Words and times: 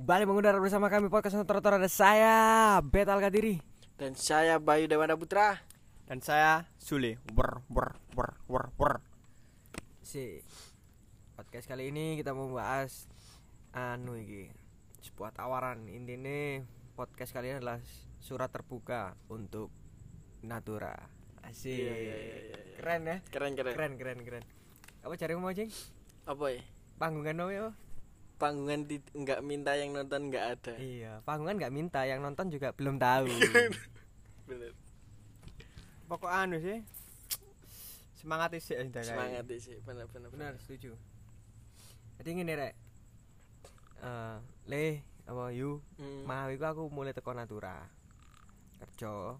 Kembali 0.00 0.24
mengudara 0.24 0.56
bersama 0.56 0.88
kami 0.88 1.12
podcast 1.12 1.36
Trotor 1.44 1.76
ada 1.76 1.84
saya 1.84 2.80
Betal 2.80 3.20
Kadiri 3.20 3.60
Dan 4.00 4.16
saya 4.16 4.56
Bayu 4.56 4.88
Dewana 4.88 5.12
Putra. 5.12 5.60
Dan 6.08 6.24
saya 6.24 6.64
Sule. 6.80 7.20
Wer 7.36 7.60
wer 7.68 8.00
wer 8.16 8.32
wer 8.48 8.72
wer. 8.80 8.94
Si 10.00 10.40
podcast 11.36 11.68
kali 11.68 11.92
ini 11.92 12.16
kita 12.16 12.32
mau 12.32 12.48
bahas 12.48 13.12
anu 13.76 14.16
iki 14.16 14.48
sebuah 15.04 15.36
tawaran 15.36 15.84
intinya 15.84 16.64
podcast 16.96 17.36
kali 17.36 17.52
ini 17.52 17.60
adalah 17.60 17.84
surat 18.24 18.48
terbuka 18.48 19.20
untuk 19.28 19.68
Natura. 20.40 20.96
Asik. 21.44 21.76
Iya, 21.76 21.92
iya, 21.92 22.16
iya, 22.16 22.36
iya. 22.48 22.56
Keren 22.80 23.02
ya? 23.04 23.16
Keren 23.28 23.52
keren. 23.52 23.74
Keren 23.76 23.92
keren 24.00 24.18
keren. 24.24 24.44
Apa 25.04 25.12
cari 25.20 25.36
mau 25.36 25.52
cing? 25.52 25.68
Apa 26.24 26.56
ya? 26.56 26.64
Panggungan 26.96 27.36
no 27.36 27.52
ya? 27.52 27.76
Panggungan 28.40 28.88
di, 28.88 28.96
nggak 29.12 29.44
minta 29.44 29.76
yang 29.76 29.92
nonton 29.92 30.32
nggak 30.32 30.44
ada. 30.56 30.74
Iya, 30.80 31.20
panggungan 31.28 31.60
nggak 31.60 31.74
minta, 31.76 32.00
yang 32.08 32.24
nonton 32.24 32.48
juga 32.48 32.72
belum 32.72 32.96
tahu. 32.96 33.28
Bener. 34.48 34.72
Pokok 36.08 36.32
anu 36.32 36.56
sih. 36.58 36.80
Semangat 38.16 38.56
sih. 38.56 38.76
Semangat 38.80 39.44
sih, 39.60 39.76
bener 39.80 40.04
bener. 40.08 40.28
Benar, 40.28 40.52
setuju. 40.60 40.92
Jadi 42.20 42.28
ngene 42.36 42.52
rek. 42.52 42.74
Eh, 44.00 44.36
le 44.68 44.84
apa 45.24 45.52
yu 45.52 45.78
mau 46.24 46.48
iku 46.48 46.64
aku 46.64 46.82
mulai 46.88 47.12
teko 47.12 47.32
Natura. 47.32 47.84
Kerja, 48.80 49.36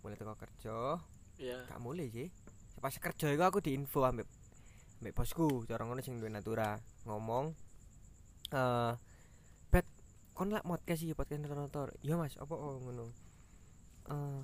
mulai 0.00 0.16
teko 0.16 0.36
kerja, 0.36 1.00
Iya. 1.40 1.64
gak 1.68 1.80
mulai 1.80 2.08
sih. 2.08 2.28
Pas 2.80 2.92
kerja 2.92 3.32
iku 3.32 3.44
aku 3.44 3.58
diinfo 3.60 4.04
ambek 4.04 4.28
ambek 5.00 5.12
bosku, 5.12 5.64
cara 5.66 5.82
ngono 5.84 6.00
sing 6.00 6.16
duwe 6.16 6.30
Natura, 6.30 6.78
ngomong 7.04 7.52
eh 8.52 8.92
bet 9.72 9.86
kon 10.36 10.52
lak 10.52 10.64
podcast 10.64 11.00
iki 11.02 11.16
podcast 11.16 11.40
nonton 11.48 11.88
Iya 12.04 12.20
Mas, 12.20 12.36
apa 12.36 12.52
oh, 12.52 12.76
ngono. 12.80 13.08
Eh 14.08 14.40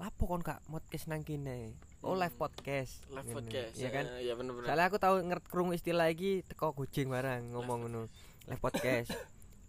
lapo 0.00 0.26
kon 0.26 0.42
gak 0.42 0.62
podcast 0.66 1.06
nang 1.06 1.22
kene? 1.22 1.78
Oh 2.02 2.18
live 2.18 2.34
Hmm. 2.34 2.42
podcast. 2.42 3.06
Live 3.06 3.26
Ngono. 3.30 3.38
podcast. 3.38 3.74
Iya 3.78 3.90
kan? 3.94 4.04
Iya 4.18 4.32
bener 4.34 4.52
bener. 4.58 4.66
Soalnya 4.66 4.86
aku 4.90 4.98
tahu 4.98 5.14
ngerti 5.22 5.46
krungu 5.46 5.72
istilah 5.78 6.10
iki 6.10 6.42
teko 6.42 6.74
kucing 6.74 7.06
barang 7.06 7.54
ngomong 7.54 7.86
ngono. 7.86 8.02
Live 8.50 8.62
podcast. 8.62 9.14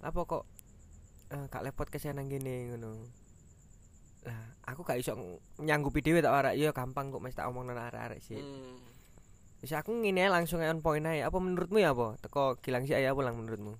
Apa 0.02 0.20
kok 0.26 0.44
eh 1.30 1.46
gak 1.50 1.62
live 1.66 1.78
podcast 1.78 2.10
nang 2.14 2.30
kene 2.30 2.74
ngono. 2.74 2.92
Lah, 4.24 4.40
aku 4.66 4.82
gak 4.88 4.98
iso 4.98 5.14
nyanggupi 5.62 6.02
dhewe 6.02 6.24
tak 6.24 6.34
arek. 6.34 6.56
Ya 6.58 6.74
gampang 6.74 7.14
kok 7.14 7.22
mesti 7.22 7.38
tak 7.44 7.50
omong 7.54 7.70
nang 7.70 7.78
arek-arek 7.78 8.22
sih. 8.24 8.40
Hmm. 8.40 8.93
Wis 9.64 9.72
aku 9.72 9.96
ngene 9.96 10.28
langsung 10.28 10.60
on 10.60 10.84
point 10.84 11.08
ae. 11.08 11.24
Apa 11.24 11.40
menurutmu 11.40 11.80
ya 11.80 11.96
apa? 11.96 12.20
Teko 12.20 12.60
gilang 12.60 12.84
sih 12.84 13.00
ae 13.00 13.08
apa 13.08 13.22
lang 13.24 13.40
menurutmu? 13.40 13.80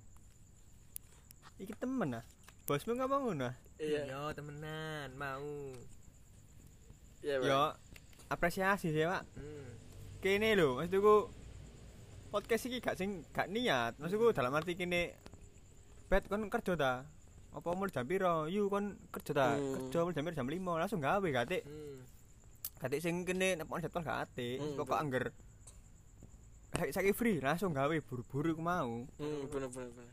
Iki 1.60 1.76
temen 1.76 2.16
ah. 2.16 2.24
Bosmu 2.64 2.96
ngomong 2.96 3.20
ngono. 3.28 3.52
ah? 3.52 3.54
Iya. 3.76 4.08
Yo 4.08 4.32
temenan, 4.32 5.12
mau. 5.20 5.44
Iya. 7.20 7.36
Yo 7.44 7.62
apresiasi 8.32 8.96
sih, 8.96 9.04
Pak. 9.04 9.22
Hmm. 9.36 9.68
Kene 10.24 10.56
lho, 10.56 10.80
maksudku 10.80 11.28
podcast 12.32 12.64
iki 12.64 12.80
gak 12.80 12.96
sing 12.96 13.20
gak 13.36 13.52
niat. 13.52 13.92
Maksudku 14.00 14.32
dalam 14.32 14.56
arti 14.56 14.80
kene 14.80 15.12
bet 16.08 16.24
kon 16.32 16.48
kerja 16.48 16.72
ta. 16.80 16.92
Apa 17.52 17.76
mulai 17.76 17.92
jam 17.92 18.08
piro? 18.08 18.48
Yu 18.48 18.72
kon 18.72 18.96
kerja 19.12 19.32
ta. 19.36 19.48
Hmm. 19.60 19.92
Kerja 19.92 20.00
mulai 20.00 20.16
jam? 20.16 20.32
Jam 20.32 20.48
5 20.48 20.80
langsung 20.80 21.04
gawe 21.04 21.28
gatik. 21.28 21.60
Hmm. 21.68 22.00
Gatik 22.80 23.04
sing 23.04 23.28
kene 23.28 23.60
nepon 23.60 23.84
jadwal 23.84 24.00
gak 24.00 24.32
ate. 24.32 24.56
Hmm, 24.56 24.80
Pokok 24.80 24.88
betul. 24.96 25.02
angger 25.04 25.24
saiki 26.74 27.12
free 27.12 27.38
langsung 27.38 27.70
gawe 27.70 27.94
buru-buru 28.00 28.54
ku 28.54 28.62
mau. 28.62 29.06
Hmm, 29.16 29.42
bener 29.48 29.68
bener 29.68 29.90
bener. 29.90 30.10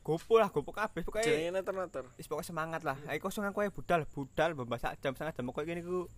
Gopo 0.00 0.40
lah, 0.40 0.48
gopo 0.48 0.72
kabeh 0.72 1.04
pokoke 1.04 1.22
Jenenge 1.22 1.52
nonton-nonton. 1.54 2.04
wis 2.16 2.24
pokoke 2.24 2.42
semangat 2.42 2.82
lah. 2.82 2.96
Ayo 3.04 3.20
kosong 3.20 3.44
aku 3.44 3.60
ae 3.60 3.68
budal, 3.68 4.02
budal 4.06 4.56
mbak 4.56 4.80
sak 4.80 4.96
jam 4.98 5.12
setengah 5.12 5.34
jam 5.34 5.46
kok 5.46 5.62
kene 5.62 5.80
ku 5.80 6.08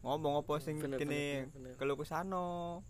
ngomong 0.00 0.38
apa 0.38 0.52
sing 0.58 0.78
kene 0.78 0.96
bener. 1.50 1.74
keluh 1.76 1.96
kesano. 1.96 2.80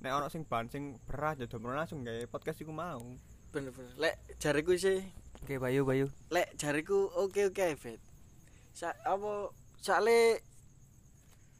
Nek 0.00 0.12
ono 0.12 0.26
sing 0.28 0.44
ban 0.44 0.68
sing 0.68 1.00
berat 1.02 1.36
ya 1.36 1.46
domono 1.46 1.74
langsung 1.74 2.00
gawe 2.00 2.24
podcast 2.28 2.60
iku 2.60 2.70
mau. 2.70 3.00
Bener 3.50 3.72
bener. 3.72 3.92
Lek 3.96 4.14
jariku 4.36 4.72
sih, 4.74 5.00
Oke, 5.40 5.56
Bayu, 5.56 5.82
Bayu. 5.82 6.06
lek 6.28 6.52
jariku 6.54 7.08
oke 7.10 7.48
oke 7.48 7.66
Bet. 7.74 8.00
Sa 8.70 8.92
apa 9.02 9.48
soale 9.76 10.44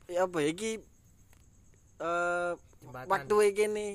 ya 0.06 0.28
apa 0.28 0.38
iki 0.40 0.76
eh 1.98 2.52
Jembatan. 2.80 3.08
waktu 3.08 3.36
iki 3.50 3.64
nih 3.66 3.90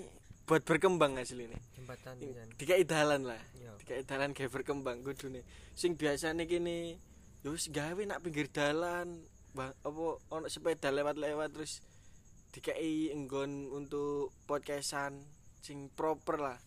buat 0.46 0.62
berkembang. 0.62 1.18
Jembatan 1.18 2.16
Ini 2.22 2.32
pisan. 2.32 2.48
Dikai 2.58 2.86
dalan 2.86 3.22
lah. 3.26 3.42
Yo. 3.58 3.74
Dikai 3.82 4.06
dalan 4.06 4.32
gawe 4.32 4.50
berkembang 4.50 5.02
kudune. 5.02 5.42
Sing 5.74 5.98
biasane 5.98 6.46
kene 6.46 7.02
yo 7.46 7.54
wis 7.54 7.70
gawe 7.70 8.02
nak 8.06 8.22
pinggir 8.26 8.50
dalan, 8.50 9.26
Bang, 9.56 9.72
apa 9.86 10.06
ono 10.34 10.48
sepeda 10.50 10.92
lewat-lewat 10.92 11.54
terus 11.56 11.80
dikai 12.52 13.14
enggon 13.14 13.72
untuk 13.72 14.36
podcastan 14.50 15.24
sing 15.64 15.88
proper 15.94 16.42
lah. 16.42 16.58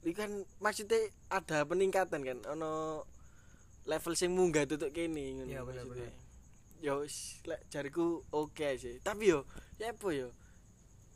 Ini 0.00 0.12
kan 0.16 0.30
maksudnya 0.62 0.96
ada 1.28 1.66
peningkatan 1.68 2.24
kan, 2.24 2.38
ono 2.48 3.04
level 3.84 4.14
sing 4.16 4.32
munggah 4.32 4.64
tutuk 4.64 4.92
kene 4.94 5.40
ngono. 5.40 5.50
Iya, 5.50 5.66
bener, 5.66 5.84
maksudnya. 5.84 6.14
Yo 6.80 7.04
lek 7.44 7.60
jariku 7.68 8.24
oke 8.32 8.68
sih. 8.80 9.02
Tapi 9.04 9.34
yo 9.34 9.44
ya 9.76 9.92
apa 9.92 10.08
yo? 10.16 10.32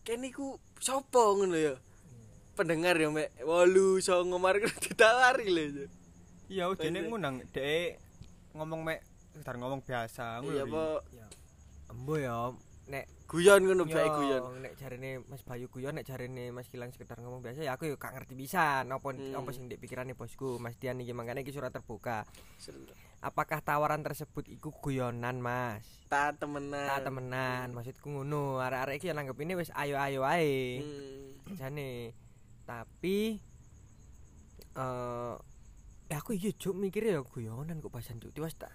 Kene 0.05 0.29
ku 0.31 0.61
sapa 0.81 1.33
ngono 1.33 1.57
yo? 1.57 1.75
pendengar 2.55 2.95
ya 2.95 3.11
mek 3.11 3.35
walu 3.43 3.99
songo 3.99 4.39
mari 4.39 4.63
kudu 4.63 4.79
ditawari 4.95 5.51
lho 5.51 5.63
ya. 5.75 5.87
Iya, 6.47 6.65
Maksudnya- 6.71 7.09
ngunang 7.11 7.37
dhek 7.51 7.99
ngomong 8.55 8.81
mek 8.87 9.01
sekedar 9.35 9.59
ngomong 9.59 9.83
biasa 9.83 10.39
ngono. 10.39 10.55
Iya 10.55 10.63
apa 10.63 10.85
Embo 11.91 12.15
ya, 12.15 12.55
nek 12.85 13.09
guyon 13.25 13.65
ngono 13.65 13.89
Yo, 13.89 13.97
bae 13.97 14.09
guyon. 14.13 14.43
Nek 14.61 14.77
jarine 14.77 15.25
Mas 15.25 15.41
Bayu 15.41 15.73
guyon, 15.73 15.97
nek 15.97 16.05
jarine 16.05 16.53
Mas 16.53 16.69
Gilang 16.69 16.93
sekedar 16.93 17.17
ngomong 17.17 17.41
biasa 17.41 17.65
ya 17.65 17.73
aku 17.75 17.89
yo 17.89 17.97
gak 17.97 18.13
ngerti 18.13 18.37
pisan 18.37 18.93
apa 18.93 19.09
Hmm. 19.11 19.33
apa 19.35 19.49
sing 19.57 19.67
ndek 19.67 19.81
pikirane 19.81 20.13
bosku. 20.13 20.61
Mas 20.61 20.77
Dian 20.77 21.01
iki 21.01 21.17
makane 21.17 21.41
iki 21.41 21.51
surat 21.51 21.73
terbuka. 21.73 22.29
Apakah 23.25 23.65
tawaran 23.65 24.05
tersebut 24.05 24.45
iku 24.53 24.69
guyonan, 24.85 25.41
Mas? 25.41 25.81
Ta 26.13 26.37
temenan. 26.37 26.93
Tak 26.93 27.09
temenan, 27.09 27.73
maksudku 27.73 28.13
ngono. 28.13 28.61
Arek-arek 28.61 29.01
iki 29.01 29.09
yo 29.09 29.17
nanggep 29.17 29.41
ini 29.41 29.57
wis 29.57 29.73
ayo-ayo 29.73 30.29
ae. 30.29 30.85
Hmm. 30.85 31.57
Jane. 31.57 32.13
Tapi 32.69 33.41
eh 34.75 35.35
ya 36.13 36.21
aku 36.21 36.37
iya 36.37 36.53
juk 36.53 36.77
mikirnya 36.77 37.17
ya 37.17 37.23
guyonan 37.25 37.81
kok 37.81 37.89
pasan 37.89 38.21
juk. 38.21 38.29
Tiwas 38.37 38.53
tak 38.55 38.69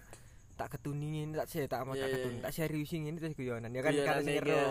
tak 0.60 0.68
ketuningin 0.76 1.32
tak 1.32 1.48
saya 1.48 1.64
tak 1.64 1.80
mau 1.82 1.96
Iya, 1.96 2.04
tak 2.04 2.08
iya, 2.08 2.14
ketun 2.20 2.34
iya. 2.36 2.42
tak 2.44 2.52
seriusin 2.52 3.08
ini 3.08 3.16
terus 3.16 3.32
guyonan 3.32 3.72
ya 3.72 3.80
kan 3.80 3.92
Guyonan 3.96 4.08
karena 4.12 4.30
ya. 4.44 4.62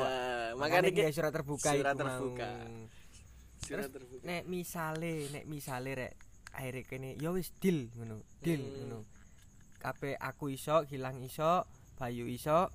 Makanya 0.54 0.90
ki 0.92 1.02
surat 1.10 1.32
terbuka 1.34 1.70
surat 1.74 1.96
terbuka. 1.96 2.50
surat 3.60 3.88
terus 3.90 4.08
terbuka. 4.08 4.24
nek 4.24 4.42
misale 4.46 5.14
nek 5.30 5.44
misale 5.46 5.92
rek 5.92 6.14
akhirnya 6.50 6.84
kene 6.86 7.10
ya 7.18 7.30
wis 7.30 7.50
deal 7.58 7.90
ngono 7.94 8.22
deal 8.40 8.62
Hmm. 8.62 8.76
ngono 8.80 9.00
kabeh 9.78 10.14
aku 10.16 10.54
iso 10.54 10.86
hilang 10.86 11.22
iso 11.22 11.66
Bayu 11.96 12.30
iso 12.30 12.72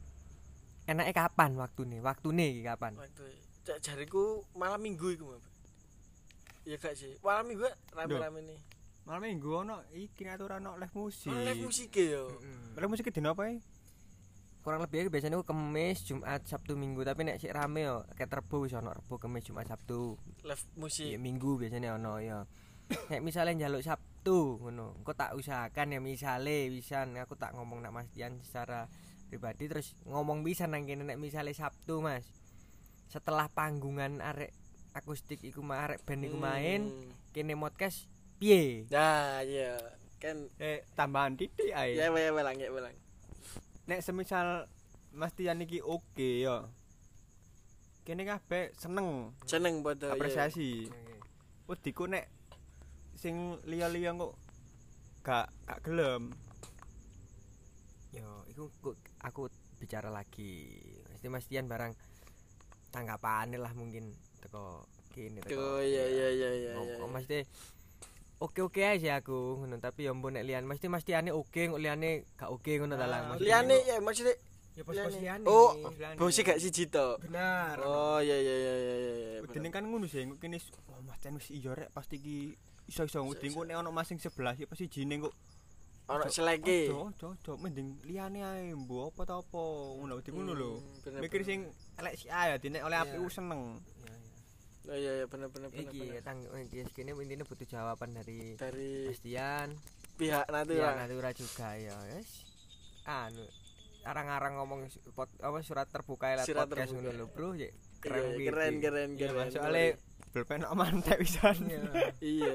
enake 0.84 1.12
kapan 1.12 1.54
waktune 1.54 1.96
waktune 1.98 2.44
iki 2.50 2.62
kapan 2.62 2.92
Waktu 2.98 3.24
jariku 3.80 4.44
malam 4.52 4.76
minggu 4.78 5.08
iku 5.10 5.24
Mbak. 5.24 5.42
Iya 6.64 6.76
gak 6.76 6.92
sih? 6.92 7.16
Malam 7.20 7.44
minggu 7.48 7.64
rame-rame 7.92 8.40
nih. 8.44 8.60
Malam 9.04 9.20
minggu 9.20 9.50
ono 9.52 9.84
iki 9.92 10.24
aturan 10.24 10.64
ono 10.64 10.80
live 10.80 10.96
musik. 10.96 11.28
Live 11.28 11.60
musik 11.60 11.92
yo. 11.92 12.24
Mm-mm. 12.40 12.76
Live 12.80 12.90
musik 12.90 13.12
dino 13.12 13.32
apa 13.32 13.52
ya? 13.52 13.56
kurang 14.64 14.80
lebih 14.80 15.12
biasanya 15.12 15.36
aku 15.36 15.52
kemis 15.52 16.08
Jumat 16.08 16.40
Sabtu 16.48 16.72
Minggu 16.72 17.04
tapi 17.04 17.20
nek 17.20 17.36
sik 17.36 17.52
rame 17.52 17.84
yo 17.84 18.00
kayak 18.16 18.32
Rebo 18.32 18.64
wis 18.64 18.72
ono 18.72 18.96
Rebo 18.96 19.20
kemis 19.20 19.44
Jumat 19.44 19.68
Sabtu 19.68 20.16
Live 20.40 20.64
ya 20.64 20.80
musik. 20.80 21.20
Minggu 21.20 21.60
biasanya 21.60 22.00
ono 22.00 22.16
ya 22.16 22.48
nek 23.12 23.20
misale 23.20 23.52
njaluk 23.52 23.84
Sabtu 23.84 24.56
ngono 24.64 24.96
engko 24.96 25.12
tak 25.12 25.36
usahakan 25.36 25.92
ya 25.92 26.00
misale 26.00 26.72
pisan 26.72 27.12
aku 27.20 27.36
tak 27.36 27.52
ngomong 27.52 27.84
nak 27.84 27.92
Mas 27.92 28.08
Dian 28.16 28.40
secara 28.40 28.88
pribadi 29.28 29.68
terus 29.68 29.92
ngomong 30.08 30.40
bisa 30.40 30.64
nang 30.64 30.88
kene 30.88 31.04
nek 31.04 31.20
misale 31.20 31.52
Sabtu 31.52 32.00
Mas 32.00 32.24
setelah 33.12 33.52
panggungan 33.52 34.24
arek 34.24 34.56
akustik 34.96 35.44
iku 35.44 35.60
arek 35.68 36.00
band 36.08 36.24
iku 36.24 36.40
main 36.40 36.88
Hmm. 36.88 37.12
kene 37.36 37.52
podcast 37.52 38.08
piye 38.36 38.84
Nah, 38.88 39.40
iya. 39.40 39.76
Kan 40.16 40.48
Eh 40.56 40.82
tambahan 40.92 41.34
titik 41.34 41.70
ae. 41.70 41.94
ya 41.94 42.08
ya 42.08 42.30
welang 42.30 42.56
ya 42.56 42.68
welang. 42.68 42.94
Nek 43.84 44.00
semisal 44.00 44.66
Mas 45.10 45.32
Tian 45.32 45.58
iki 45.58 45.78
oke 45.78 46.04
ya. 46.40 46.64
Kene 48.02 48.22
kabeh 48.22 48.72
seneng 48.74 49.32
Seneng 49.44 49.80
padha. 49.80 50.08
iya. 50.08 50.14
apresiasi. 50.14 50.88
Wediku 51.64 52.04
nek 52.04 52.28
sing 53.14 53.36
liya-liya 53.62 54.12
kok 54.12 54.34
gak 55.22 55.48
gak 55.64 55.80
gelem. 55.82 56.32
yo 58.10 58.22
iku 58.46 58.70
ku- 58.78 58.94
aku 59.18 59.50
bicara 59.76 60.06
lagi 60.06 60.70
mesti 61.08 61.26
Mas 61.26 61.44
Dian 61.44 61.66
barang 61.66 61.90
tanggapane 62.88 63.56
lah 63.56 63.74
mungkin 63.74 64.06
teko 64.38 64.86
kene 65.10 65.42
Oh 65.50 65.78
iya 65.78 66.04
iya 66.06 66.28
iya 66.30 66.50
iya 66.54 66.70
iya. 66.78 67.02
mesti 67.02 67.42
oke-oke 68.44 68.82
aja 68.84 69.00
sih 69.00 69.10
aku 69.10 69.64
ngono 69.64 69.80
tapi 69.80 70.04
yo 70.04 70.12
mbok 70.12 70.36
nek 70.36 70.44
liyan 70.44 70.64
mesti 70.64 70.86
mesti 70.86 71.16
ane 71.16 71.32
oke 71.32 71.60
kok 71.66 71.80
liyane 71.80 72.28
gak 72.36 72.50
oke 72.52 72.70
ngono 72.76 72.94
ta 72.94 73.06
lang 73.08 73.24
Ah, 73.32 73.36
Liane 73.40 73.74
ngono. 73.74 73.88
ya 73.88 73.96
maksudnya 74.04 74.34
ya 74.76 74.82
bos-bos 74.84 75.16
liyane 75.16 75.44
Oh, 75.48 75.70
liyane. 75.90 76.16
bosnya 76.18 76.42
gak 76.44 76.60
siji 76.60 76.84
to. 76.90 77.16
benar 77.24 77.80
Oh 77.80 78.18
iya 78.20 78.36
iya 78.36 78.54
iya 78.54 78.74
iya 78.76 78.94
iya. 79.00 79.38
Udine 79.40 79.68
kan 79.72 79.86
ngono 79.86 80.04
sih, 80.04 80.22
kok 80.28 80.38
kene 80.38 80.58
oh 80.92 81.00
Mas 81.02 81.24
wis 81.24 81.48
iya 81.50 81.72
rek 81.72 81.88
pasti 81.90 82.20
iki 82.20 82.36
iso-iso 82.84 83.24
ngudi 83.24 83.48
kok 83.48 83.64
nek 83.64 83.80
ono 83.80 83.90
masing 83.90 84.20
sebelah 84.20 84.52
ya 84.52 84.68
pasti 84.68 84.92
jine 84.92 85.24
kok 85.24 85.32
Ono 86.04 86.28
seleke. 86.28 86.92
Ojo, 86.92 87.32
ojo, 87.32 87.52
mending 87.56 87.96
liyane 88.04 88.44
ae 88.44 88.76
mbok 88.76 89.16
apa 89.16 89.22
ta 89.24 89.34
apa. 89.40 89.62
Ngono 89.96 90.20
wedi 90.20 90.36
ngono 90.36 90.52
lho. 90.52 90.70
Hmm, 91.00 91.16
Mikir 91.16 91.40
sing 91.48 91.64
elek 91.96 92.20
si 92.20 92.28
A 92.28 92.52
ya 92.52 92.60
dine 92.60 92.84
oleh 92.84 93.00
api 93.00 93.16
seneng. 93.32 93.80
Oh 94.84 94.92
iya 94.92 95.12
iya 95.16 95.26
bener 95.26 95.48
bener 95.48 95.68
bener. 95.68 95.88
iki 95.88 96.20
tang 96.20 96.38
iki 96.60 96.84
kene 96.92 97.16
intinya 97.16 97.42
butuh 97.42 97.64
jawaban 97.64 98.12
dari 98.12 98.52
Dari 98.54 99.08
Bastian 99.08 99.72
pihak 100.14 100.44
ya 100.44 100.52
Natura. 100.52 100.90
Natura 101.00 101.30
juga 101.32 101.68
ya 101.74 101.96
wes 102.06 102.44
anu 103.02 103.44
arang-arang 104.04 104.54
ngomong 104.56 104.80
pot, 105.12 105.32
apa 105.40 105.58
surat 105.60 105.88
terbuka 105.88 106.36
lewat 106.36 106.44
Surat 106.44 106.68
podcast 106.68 106.92
ngono 106.92 107.10
lho 107.10 107.26
bro 107.26 107.52
ya 107.54 107.66
Iya, 107.66 107.72
keren 108.04 108.36
keren 108.36 108.74
keren 108.78 109.10
keren 109.16 109.32
keren. 109.32 109.48
soalnya 109.50 109.96
Belpen 110.28 110.60
kok 110.60 110.74
mantek 110.74 111.16
pisan. 111.16 111.56
Iya. 112.20 112.54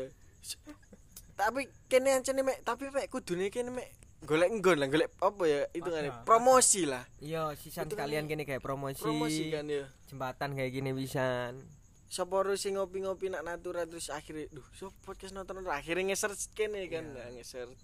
Tapi 1.33 1.61
kene 1.87 2.09
ancene 2.13 2.43
mek 2.43 2.61
tapi 2.61 2.91
mek 2.91 3.07
kudune 3.07 3.49
kene 3.49 3.71
mek 3.71 3.89
golek 4.19 4.51
nggon 4.51 4.77
lah 4.77 4.87
golek 4.87 5.09
apa 5.15 5.43
ya 5.47 5.61
hitungane 5.71 6.11
Ada, 6.11 6.21
promosi 6.21 6.83
lah. 6.83 7.07
Iya, 7.17 7.55
sisan 7.55 7.87
Itu 7.87 7.95
kan 7.95 8.11
kene 8.11 8.43
kayak 8.43 8.59
promosi, 8.59 8.99
Promosi 8.99 9.47
kan 9.47 9.63
ya. 9.65 9.87
jembatan 10.05 10.53
kayak 10.53 10.69
gini 10.69 10.91
pisan. 10.91 11.55
Sapa 12.09 12.41
sing 12.57 12.73
ngopi-ngopi 12.73 13.29
nak 13.29 13.45
natura 13.45 13.85
terus 13.85 14.09
akhirnya 14.09 14.49
duh 14.49 14.65
so 14.73 14.89
podcast 15.05 15.37
nonton 15.37 15.61
akhirnya 15.69 16.09
nge-search 16.09 16.49
kene 16.57 16.89
kan 16.89 17.05
Iya. 17.05 17.13
nah, 17.21 17.29
nge-search. 17.37 17.83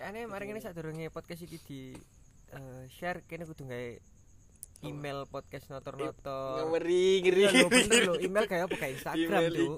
Kayaknya 0.00 0.20
mari 0.28 0.48
ini 0.48 0.60
sadurunge 0.64 1.12
podcast 1.12 1.44
iki 1.44 1.60
di 1.60 1.80
eh, 2.56 2.84
share 2.88 3.20
kene 3.28 3.44
kudu 3.44 3.68
gawe 3.68 4.15
email 4.88 5.18
podcast 5.26 5.66
notor-notor. 5.66 6.66
Ngeri 6.68 7.06
ngeri. 7.20 7.42
Iya 7.42 7.50
lho, 7.56 7.68
bener 7.68 8.00
lho, 8.04 8.14
email 8.26 8.44
kayak 8.44 8.62
apa 8.64 8.74
kayak 8.76 8.92
Instagram 8.96 9.26
Email 9.26 9.52
tuh. 9.52 9.70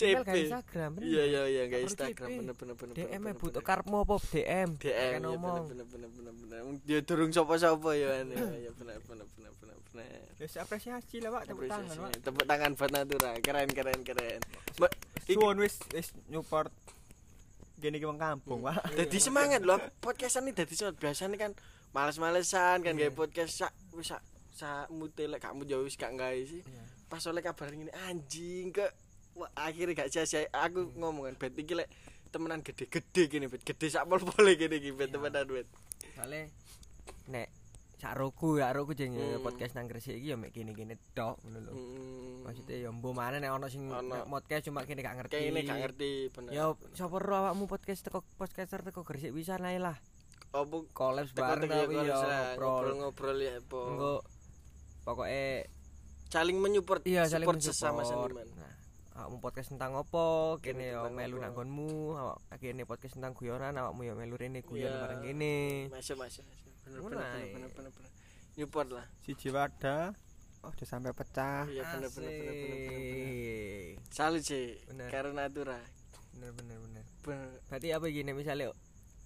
Email 0.00 0.22
kayak 0.22 0.42
Instagram. 0.44 0.90
bener. 0.92 1.06
Iya 1.06 1.22
iya 1.24 1.42
iya 1.46 1.62
kayak 1.66 1.82
Instagram 1.86 2.28
CP. 2.28 2.38
bener 2.38 2.54
bener 2.54 2.74
bener. 2.74 2.94
DM 2.94 3.20
bener, 3.20 3.34
butuh 3.36 3.62
karepmu 3.62 3.96
apa 3.98 4.14
DM? 4.20 4.68
DM 4.70 4.70
Kayak 4.76 4.98
ya 5.00 5.18
bener 5.20 5.62
bener 5.86 6.10
bener 6.10 6.32
bener. 6.36 6.58
Dia 6.82 6.98
durung 7.00 7.30
sapa-sapa 7.30 7.90
ya 7.92 8.08
kan. 8.12 8.26
Ya 8.28 8.46
ya, 8.58 8.70
bener 8.72 8.96
bener 9.02 9.26
bener 9.28 9.52
bener 9.56 9.76
bener. 9.88 10.22
Wis 10.36 10.56
apresiasi 10.56 11.16
lah 11.18 11.30
Pak, 11.30 11.42
tepuk 11.46 11.66
tangan 11.66 11.96
Pak. 12.00 12.12
Tepuk 12.20 12.44
tangan 12.44 12.70
buat 12.72 12.90
Natura. 12.90 13.30
Keren 13.38 13.68
keren 13.68 14.00
keren. 14.00 14.40
Suwon 15.24 15.58
wis 15.58 15.76
wis 15.90 16.10
nyupport 16.26 16.72
gini 17.76 17.96
wong 18.00 18.16
kampung, 18.16 18.60
Pak. 18.60 18.92
Dadi 18.92 19.16
semangat 19.16 19.60
loh 19.60 19.80
podcastan 19.98 20.44
ini 20.44 20.52
dadi 20.52 20.72
semangat 20.72 20.96
biasanya 20.98 21.36
kan 21.38 21.52
males-malesan 21.90 22.80
kan 22.80 22.92
Iya. 22.92 23.08
gawe 23.08 23.16
podcast 23.18 23.52
sak 23.56 23.72
wis 23.92 24.08
sak 24.08 24.20
mute 24.90 25.24
lek 25.24 25.40
gak 25.40 25.54
ya 25.64 25.76
wis 25.78 25.96
gak 25.96 26.12
gawe 26.12 26.40
sih. 26.42 26.60
Pas 27.06 27.22
oleh 27.26 27.40
kabar 27.40 27.70
ini 27.70 27.90
anjing 28.06 28.70
ke 28.70 28.86
wah, 29.34 29.50
akhirnya 29.56 29.96
gak 29.96 30.10
sia-sia 30.10 30.46
aku 30.50 30.94
ngomong 30.94 31.30
kan 31.30 31.36
bet 31.38 31.54
iki 31.54 31.74
lek 31.74 31.88
temenan 32.30 32.62
gede-gede 32.62 33.22
gini 33.26 33.46
bet 33.50 33.66
gede 33.66 33.90
sak 33.90 34.06
pol-pole 34.06 34.54
gini 34.54 34.78
iki 34.78 34.90
bet 34.92 35.10
temenan 35.10 35.46
bet. 35.46 35.66
Soale 36.14 36.50
nek 37.26 37.48
sak 38.00 38.16
roku 38.16 38.56
ya 38.56 38.72
roku 38.72 38.96
jeng 38.96 39.12
Hmm. 39.12 39.44
podcast 39.44 39.76
nang 39.76 39.84
Gresik 39.84 40.16
iki 40.16 40.32
ya 40.32 40.36
mek 40.40 40.54
gini-gini 40.54 40.96
tok 41.12 41.36
ngono 41.44 41.58
lho. 41.60 41.72
Hmm. 41.74 42.48
Maksudnya 42.48 42.76
ya 42.86 42.90
mbok 42.94 43.12
mana 43.12 43.36
nek 43.36 43.52
ono 43.52 43.66
sing 43.68 43.90
Ono. 43.92 44.24
podcast 44.24 44.64
cuma 44.70 44.86
kene 44.88 45.04
gak 45.04 45.20
ngerti. 45.20 45.36
ini 45.50 45.60
gak 45.66 45.80
ngerti 45.84 46.10
bener. 46.32 46.50
Ya 46.54 46.64
sapa 46.96 47.20
ro 47.20 47.34
awakmu 47.44 47.68
podcast 47.68 48.06
teko 48.06 48.24
podcaster 48.38 48.80
teko 48.80 49.04
Gresik 49.04 49.34
ae 49.34 49.76
lah. 49.76 49.98
Opo 50.50 50.88
Collabs 50.90 51.30
teko 51.30 51.46
bareng 51.46 51.70
tapi 51.70 51.94
ya 51.94 52.16
ngobrol. 52.18 52.56
ngobrol-ngobrol 52.58 53.38
ya 53.38 53.54
apa. 53.60 53.80
Engko 53.86 54.12
pokoke 55.10 55.66
Saling 56.26 56.56
menyupport 56.56 57.02
iya 57.04 57.26
saling 57.26 57.42
support 57.42 57.58
sesama 57.60 58.06
seniman. 58.06 58.46
Nah, 58.54 58.70
awakmu 59.18 59.42
podcast 59.42 59.74
tentang 59.74 59.98
opo, 59.98 60.62
Kene 60.62 60.94
yo 60.94 61.10
melu 61.10 61.36
nang 61.36 61.50
nggonmu, 61.50 62.14
awak 62.14 62.38
kene 62.56 62.86
podcast 62.86 63.18
tentang 63.18 63.34
guyonan, 63.34 63.74
awakmu 63.74 64.06
yo 64.06 64.14
melu 64.14 64.38
rene 64.38 64.62
guyon 64.62 64.86
Iya. 64.86 65.02
bareng 65.02 65.20
kene. 65.20 65.54
Masuk 65.90 66.14
masuk. 66.16 66.46
masuk. 66.46 66.70
Bener 66.86 67.00
bener 67.02 67.26
bener 67.50 67.70
bener 67.74 67.90
bener. 67.90 68.10
Nyupport 68.54 68.88
lah. 68.92 69.06
Siji 69.20 69.50
wadah. 69.50 70.14
Oh, 70.60 70.70
udah 70.70 70.86
sampai 70.86 71.10
pecah. 71.10 71.66
Iya 71.66 71.82
bener 71.90 72.10
bener 72.12 72.30
bener 72.30 72.54
bener. 72.54 73.98
Salut 74.08 74.42
sih 74.44 74.78
Bener. 74.86 75.08
karena 75.10 75.50
Natura. 75.50 75.82
Bener 76.30 76.54
bener 76.54 76.78
bener. 76.78 77.04
Bener. 77.20 77.58
Berarti 77.66 77.90
apa 77.90 78.06
gini 78.06 78.30
misalnya 78.30 78.70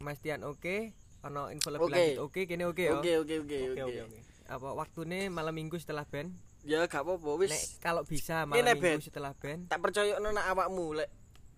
Mas 0.00 0.16
Tian 0.18 0.40
oke, 0.40 0.96
ono 1.20 1.52
info 1.52 1.68
lebih 1.68 1.84
Oke. 1.84 1.92
lanjut 1.92 2.20
oke, 2.24 2.40
kene 2.48 2.64
oke 2.64 2.80
yo. 2.82 2.96
Oke 2.96 3.12
oke 3.20 3.34
oke 3.38 3.56
Oke, 3.68 3.70
oke. 3.76 3.82
oke, 3.84 4.00
oke. 4.08 4.20
Apa 4.44 4.76
waktune 4.76 5.32
malam 5.32 5.54
minggu 5.56 5.80
setelah 5.80 6.04
band? 6.04 6.32
Ya 6.64 6.84
gak 6.88 7.04
apa-apa 7.04 7.28
Nek 7.36 7.40
wis. 7.44 7.76
kalau 7.80 8.02
bisa 8.04 8.44
malam 8.48 8.60
nek 8.64 8.76
minggu 8.76 8.84
band. 8.84 9.00
setelah 9.04 9.32
band. 9.36 9.60
Tak 9.68 9.80
percaya 9.80 10.16
nona 10.20 10.44
awakmu 10.48 10.96
lek 10.96 11.08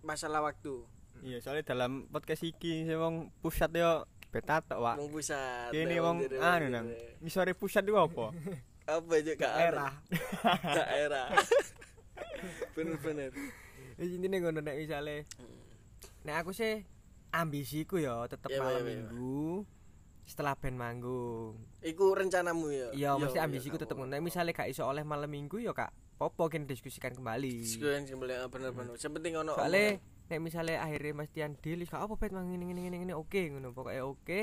masalah 0.03 0.43
waktu. 0.43 0.83
Iya, 1.23 1.41
soalnya 1.41 1.65
dalam 1.65 2.05
podcast 2.07 2.45
iki 2.45 2.85
sing 2.85 2.97
wong 2.99 3.33
pusat 3.41 3.73
yo 3.73 4.05
beta 4.29 4.61
tok, 4.61 4.79
Pak. 4.79 4.95
Wong 4.99 5.09
pusat. 5.09 5.71
Kene 5.71 5.97
wong 5.99 6.17
anu 6.37 6.67
nang. 6.69 6.87
Misore 7.19 7.51
pusat 7.57 7.83
iku 7.83 8.07
apa? 8.07 8.31
Apa 8.87 9.19
aja 9.19 9.31
gak 9.35 9.51
Daerah. 9.51 9.93
Daerah. 10.63 11.27
bener 12.75 12.95
bener. 13.03 13.31
Wis 13.99 14.15
intine 14.15 14.39
ngono 14.39 14.63
nek 14.63 14.79
misale 14.79 15.27
nek 16.23 16.43
aku 16.43 16.51
sih 16.55 16.83
ambisiku 17.31 17.99
ya 17.99 18.27
tetep 18.27 18.47
malam 18.55 18.83
minggu 18.83 19.63
setelah 20.27 20.59
band 20.59 20.75
manggung. 20.75 21.55
Iku 21.79 22.11
rencanamu 22.11 22.67
ya. 22.67 22.87
Iya, 22.91 23.11
mesti 23.15 23.39
iya, 23.39 23.47
ambisiku 23.47 23.79
gak 23.79 23.87
tetep 23.87 23.95
ngono. 23.95 24.11
Nek 24.11 24.21
misale 24.21 24.51
gak 24.51 24.67
iso 24.67 24.83
oleh 24.83 25.07
malam 25.07 25.31
minggu 25.31 25.63
ya 25.63 25.71
kak 25.71 25.95
popo 26.19 26.51
kene 26.51 26.67
diskusikan 26.67 27.15
kembali. 27.15 27.63
Sekian 27.63 28.03
kembali 28.03 28.35
ah, 28.35 28.51
bener 28.51 28.75
bener. 28.75 28.99
Sepenting 28.99 29.39
ono. 29.39 29.55
Soale 29.55 30.03
nek 30.27 30.39
misale 30.43 30.75
akhirnya 30.75 31.15
Mas 31.15 31.31
Tian 31.31 31.55
deal 31.55 31.79
gak 31.87 32.03
apa 32.03 32.19
bet 32.19 32.35
mang 32.35 32.51
ngene 32.51 32.67
ngene 32.67 32.81
ngene 32.83 32.97
ngene 33.07 33.13
oke 33.15 33.39
ngono 33.55 33.71
pokoke 33.71 34.03
oke. 34.03 34.39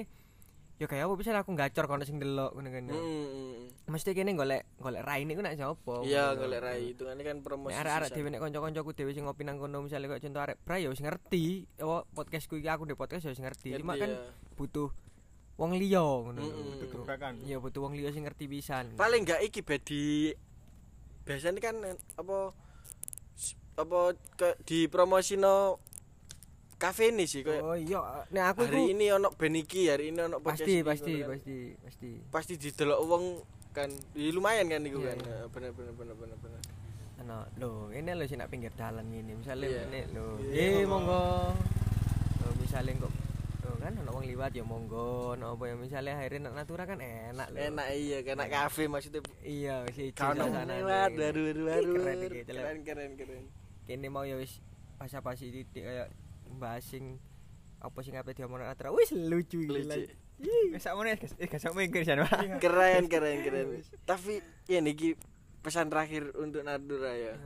Ya 0.75 0.91
kayak 0.91 1.07
apa 1.07 1.15
bisa 1.15 1.31
aku 1.37 1.55
gacor 1.55 1.85
kono 1.87 2.03
sing 2.09 2.17
delok 2.17 2.57
ngono 2.57 2.69
kan. 2.73 2.89
Hmm. 2.89 3.69
Mesti 3.85 4.17
kene 4.17 4.33
golek 4.33 4.65
golek 4.81 5.05
raine 5.05 5.37
ku 5.37 5.45
nek 5.45 5.61
sapa. 5.61 6.01
Iya 6.01 6.33
ngono. 6.33 6.49
golek 6.49 6.61
rai 6.65 6.97
itu 6.97 7.05
kan 7.05 7.21
kan 7.21 7.37
promosi. 7.45 7.77
Nek 7.77 7.81
arek-arek 7.85 8.09
dhewe 8.17 8.29
nek 8.33 8.41
kanca-kancaku 8.41 8.91
dhewe 8.97 9.13
sing 9.13 9.29
ngopi 9.29 9.45
nang 9.45 9.61
kono 9.61 9.85
misale 9.85 10.09
kok 10.09 10.25
contoh 10.25 10.41
arek 10.41 10.57
Bra 10.65 10.81
ya 10.81 10.89
wis 10.89 11.05
ngerti. 11.05 11.69
Oh, 11.85 12.09
podcastku 12.17 12.57
iki 12.57 12.73
aku 12.73 12.89
di 12.89 12.97
podcast 12.97 13.29
ya 13.29 13.37
wis 13.37 13.45
ngerti. 13.45 13.77
Cuma 13.77 14.01
kan 14.01 14.17
ya. 14.17 14.33
butuh 14.57 14.89
wong 15.55 15.71
liya 15.75 16.03
ngono. 16.03 16.41
Iya 17.45 17.57
butuh 17.59 17.81
wong 17.83 17.95
liya 17.95 18.11
sing 18.11 18.27
ngerti 18.27 18.47
pisan. 18.47 18.95
paling 18.95 19.23
gak 19.23 19.41
iki 19.41 19.61
bet 19.61 19.83
di 19.83 20.35
biasanya 21.23 21.59
kan 21.59 21.77
apa 22.15 22.53
apa 23.75 24.01
ke 24.35 24.49
di 24.63 24.87
promosino 24.87 25.79
kafe 26.77 27.11
ini 27.11 27.25
sih 27.25 27.41
kayak 27.41 27.63
Oh 27.65 27.75
iya, 27.75 27.99
nek 28.29 28.45
aku 28.53 28.67
hari 28.67 28.77
iku 28.83 28.93
ini 28.93 29.07
ono 29.09 29.29
band 29.33 29.57
iki 29.57 29.89
hari 29.89 30.13
ini 30.13 30.21
ono 30.21 30.39
pasti 30.39 30.85
pasti 30.85 31.23
kan. 31.23 31.33
pasti 31.33 31.57
pasti. 31.81 32.11
pasti 32.29 32.53
didelok 32.55 33.01
wong 33.03 33.25
kan 33.73 33.89
ya, 34.13 34.31
lumayan 34.31 34.69
kan 34.69 34.85
iku 34.85 35.01
Iya, 35.01 35.15
kan. 35.15 35.19
Eh, 35.23 35.47
bener 35.49 35.71
bener 35.73 35.93
bener 35.93 36.15
bener 36.15 36.39
bener 36.39 36.61
Ano, 37.15 37.47
lho, 37.57 37.89
ini 37.91 38.11
lho 38.11 38.27
sing 38.27 38.37
nak 38.37 38.51
pinggir 38.51 38.75
dalan 38.75 39.07
ngene. 39.07 39.39
Misale 39.39 39.65
Iya. 39.65 39.87
ini 39.87 40.01
lho. 40.13 40.27
Eh, 40.51 40.83
monggo. 40.85 41.57
Lho, 42.37 42.49
misale 42.59 42.91
kok 42.95 43.09
kan 43.85 44.01
ono 44.01 44.11
wong 44.17 44.25
liwat 44.25 44.57
ya 44.57 44.65
monggo, 44.65 45.37
ono 45.37 45.61
apa 45.61 45.69
ya 45.69 45.75
misale 45.77 46.17
akhirnya 46.17 46.49
nak 46.49 46.65
natura 46.65 46.89
kan 46.89 47.05
enak 47.05 47.53
lho. 47.53 47.57
enak 47.69 47.87
iya 47.93 48.19
kan 48.25 48.41
kafe 48.49 48.89
maksudnya. 48.89 49.21
Iya, 49.45 49.85
si 49.93 50.09
kau 50.17 50.33
nang 50.33 50.57
lewat 50.65 51.13
baru 51.13 51.53
baru 51.53 51.93
Keren 52.01 52.19
iki, 52.25 52.41
keren 52.49 53.13
keren 53.13 53.45
Kene 53.85 54.09
mau 54.09 54.25
ya 54.25 54.41
wis 54.41 54.65
pas-pasi 54.97 55.53
titik 55.53 55.85
kayak 55.85 56.09
bahas 56.57 56.89
sing 56.89 57.21
apa 57.85 58.01
sing 58.01 58.17
ape 58.17 58.33
diomongno 58.33 58.65
natura. 58.65 58.89
Wis 58.97 59.13
lucu 59.13 59.69
iki. 59.69 59.85
lucu. 59.85 60.01
Wis 60.73 60.81
sakmono 60.81 61.13
eh 61.13 61.21
gak 61.21 61.61
sak 61.61 61.77
mikir 61.77 62.09
jan, 62.09 62.25
keren 62.65 63.05
keren 63.13 63.39
keren. 63.45 63.67
Tapi 64.09 64.41
ya 64.65 64.81
niki 64.81 65.13
pesan 65.61 65.93
terakhir 65.93 66.33
untuk 66.41 66.65
Nadura 66.65 67.13
ya. 67.17 67.37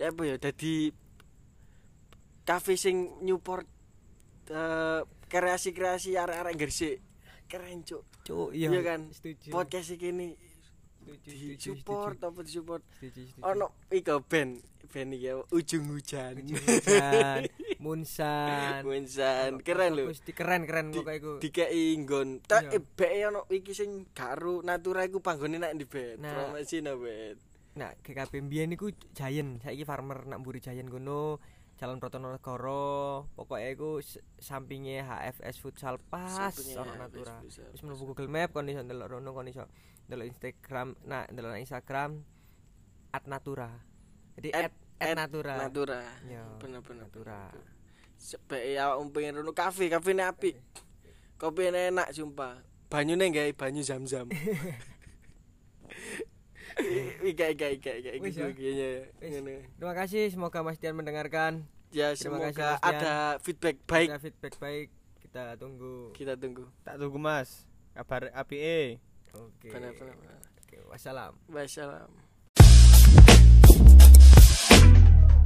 Ya 0.00 0.12
apa 0.12 0.22
ya 0.24 0.36
jadi 0.40 0.96
kafe 2.48 2.76
sing 2.80 3.20
Newport 3.20 3.68
eh, 4.50 5.00
kreasi-kreasi 5.26 6.14
arek-arek 6.14 6.54
Gresik 6.54 6.96
keren 7.46 7.82
cuk 7.82 8.02
Cuk, 8.20 8.50
iya. 8.52 8.68
Iya 8.68 8.80
kan? 8.84 9.00
Setuju. 9.10 9.48
podcast 9.50 9.94
iki 9.94 10.10
Setuju, 11.00 11.46
di 11.48 11.56
support 11.56 12.20
apa 12.20 12.38
di 12.44 12.52
support 12.52 12.82
ono 13.40 13.88
iko 13.88 14.20
band 14.22 14.60
band 14.86 15.10
iki 15.16 15.32
ujung 15.48 15.84
hujan 15.90 16.34
Hujan, 16.36 17.42
Munsan. 17.84 18.84
Munsan 18.84 19.64
keren 19.64 19.96
lho 19.96 20.12
Gusti 20.12 20.30
keren 20.30 20.68
keren 20.68 20.92
pokoknya 20.92 21.16
iku. 21.16 21.32
dikei 21.40 21.96
nggon 21.96 22.44
tak 22.44 22.68
eh, 22.70 22.82
beke 22.84 23.26
ono 23.26 23.48
iki 23.48 23.72
sing 23.72 24.12
karo 24.12 24.60
natura 24.60 25.02
iku 25.02 25.18
panggone 25.18 25.56
nak 25.56 25.72
di 25.72 25.88
Nah. 26.20 26.52
promosi 26.52 26.84
no 26.84 27.00
bed 27.00 27.38
Nah, 27.70 27.94
GKB 28.02 28.50
mbiyen 28.50 28.74
niku 28.74 28.90
Giant, 29.14 29.62
saiki 29.62 29.86
farmer 29.86 30.26
nak 30.26 30.42
mburi 30.42 30.58
Giant 30.58 30.90
kono. 30.90 31.38
Jalan 31.80 31.96
Protonegoro 31.96 33.24
pokoknya 33.32 33.72
iku 33.72 34.04
sampinge 34.36 35.00
HFS 35.00 35.56
Futsal 35.64 35.96
pas 35.96 36.52
ono 36.76 36.92
HFS 36.92 37.00
Natura 37.00 37.34
wis 37.72 37.80
mlebu 37.80 38.12
Google 38.12 38.28
Map 38.28 38.52
kon 38.52 38.68
iso 38.68 38.84
ndelok 38.84 39.08
rono 39.16 39.32
kon 39.32 39.48
iso 39.48 39.64
ndelok 40.04 40.28
Instagram 40.28 40.92
nah 41.08 41.24
ndelok 41.32 41.56
Instagram 41.56 42.20
@natura 43.24 43.72
jadi 44.36 44.48
At- 44.52 44.76
at, 45.00 45.08
at 45.08 45.16
natura 45.16 45.54
Natura. 45.56 46.00
Yo, 46.28 46.44
Bener-bener. 46.60 47.08
Natura. 47.08 47.48
Sebek 48.20 48.76
awak 48.76 49.00
pengen 49.16 49.40
rono 49.40 49.56
kafe, 49.56 49.88
kafe 49.88 50.12
ne 50.12 50.28
apik. 50.28 50.60
Kopi 51.40 51.72
enak 51.72 52.12
sumpah. 52.12 52.60
Banyune 52.92 53.32
gawe 53.32 53.48
banyu 53.56 53.80
zam-zam. 53.80 54.28
Ika 57.30 57.46
ika 57.54 57.66
ika 57.70 57.90
ika 57.94 58.10
Wis 58.18 58.34
gitu 58.34 58.42
ya? 58.74 59.06
terima 59.78 59.94
kasih 59.94 60.26
semoga 60.34 60.66
Mas 60.66 60.78
Dian 60.82 60.98
mendengarkan 60.98 61.62
Ya 61.90 62.14
Terima 62.14 62.38
kasih, 62.38 62.54
semoga 62.54 62.68
Dian. 62.78 62.90
ada 62.94 63.14
feedback 63.42 63.76
baik. 63.86 64.08
Ada 64.10 64.18
feedback 64.22 64.54
baik 64.58 64.86
kita 65.22 65.42
tunggu 65.58 66.10
Kita 66.10 66.34
tunggu. 66.34 66.66
Tak 66.82 66.98
tunggu 66.98 67.18
Mas. 67.22 67.66
Kabar 67.94 68.30
APE. 68.34 68.98
oke 69.34 69.70
Benar 69.70 69.94
benar. 69.94 70.14
benar. 70.18 70.38
Oke, 70.66 70.76
wassalam 70.86 71.32
Wassalam. 71.50 72.10